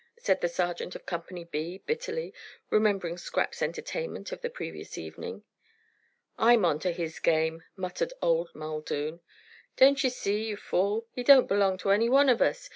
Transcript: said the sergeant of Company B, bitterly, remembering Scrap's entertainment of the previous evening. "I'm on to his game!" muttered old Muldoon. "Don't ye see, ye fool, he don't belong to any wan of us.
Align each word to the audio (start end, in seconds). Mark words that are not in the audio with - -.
said 0.17 0.41
the 0.41 0.49
sergeant 0.49 0.95
of 0.95 1.05
Company 1.05 1.43
B, 1.43 1.77
bitterly, 1.85 2.33
remembering 2.71 3.19
Scrap's 3.19 3.61
entertainment 3.61 4.31
of 4.31 4.41
the 4.41 4.49
previous 4.49 4.97
evening. 4.97 5.43
"I'm 6.39 6.65
on 6.65 6.79
to 6.79 6.91
his 6.91 7.19
game!" 7.19 7.61
muttered 7.75 8.11
old 8.19 8.49
Muldoon. 8.55 9.21
"Don't 9.77 10.03
ye 10.03 10.09
see, 10.09 10.45
ye 10.45 10.55
fool, 10.55 11.05
he 11.11 11.21
don't 11.21 11.45
belong 11.45 11.77
to 11.77 11.91
any 11.91 12.09
wan 12.09 12.29
of 12.29 12.41
us. 12.41 12.67